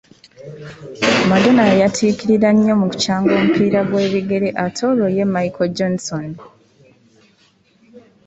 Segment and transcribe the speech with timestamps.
[1.29, 6.25] Mardona yayatiikirira nnyo mu kukyanga omupiira gw’ebigere ate olwo ye Michel Johnson?